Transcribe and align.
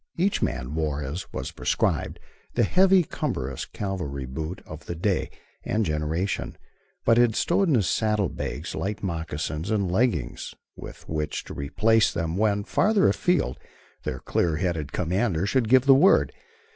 Each 0.17 0.41
man 0.41 0.73
wore, 0.73 1.03
as 1.03 1.31
was 1.31 1.51
prescribed, 1.51 2.19
the 2.55 2.63
heavy, 2.63 3.03
cumbrous 3.03 3.65
cavalry 3.65 4.25
boot 4.25 4.63
of 4.65 4.87
the 4.87 4.95
day 4.95 5.29
and 5.63 5.85
generation, 5.85 6.57
but 7.05 7.17
had 7.19 7.35
stowed 7.35 7.67
in 7.69 7.75
his 7.75 7.85
saddle 7.87 8.27
bags 8.27 8.73
light 8.73 9.03
moccasins 9.03 9.69
and 9.69 9.91
leggings 9.91 10.55
with 10.75 11.07
which 11.07 11.43
to 11.43 11.53
replace 11.53 12.11
them 12.11 12.35
when, 12.35 12.63
farther 12.63 13.07
afield, 13.07 13.59
their 14.01 14.17
clear 14.17 14.55
headed 14.57 14.91
commander 14.91 15.45
should 15.45 15.69
give 15.69 15.85
the 15.85 15.93
word. 15.93 16.33